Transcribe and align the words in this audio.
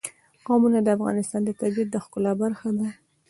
قومونه 0.45 0.79
د 0.83 0.87
افغانستان 0.97 1.41
د 1.45 1.49
طبیعت 1.61 1.89
د 1.91 1.95
ښکلا 2.03 2.31
برخه 2.43 2.69
ده. 2.77 2.87